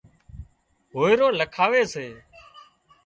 [0.95, 2.07] هوئيرو لکاوي سي